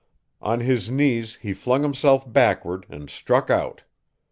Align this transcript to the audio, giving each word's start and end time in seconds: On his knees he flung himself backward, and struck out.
On 0.41 0.61
his 0.61 0.89
knees 0.89 1.35
he 1.43 1.53
flung 1.53 1.83
himself 1.83 2.25
backward, 2.25 2.87
and 2.89 3.07
struck 3.07 3.51
out. 3.51 3.83